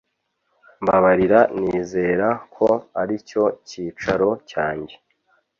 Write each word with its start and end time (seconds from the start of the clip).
Mbabarira 0.83 1.39
Nizera 1.61 2.27
ko 2.55 2.67
aricyo 3.01 3.43
cyicaro 3.67 4.29
cyanjye 4.49 4.95